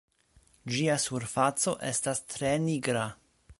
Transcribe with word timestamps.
Ĝia 0.75 0.95
surfaco 1.03 1.75
estas 1.91 2.25
tre 2.35 2.57
nigra. 2.67 3.07